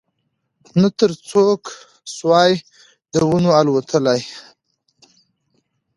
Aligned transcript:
نه 0.81 0.89
تر 0.99 1.11
څوکو 1.27 1.73
سوای 2.17 2.51
د 3.13 3.13
ونو 3.29 3.51
الوتلای 3.59 4.21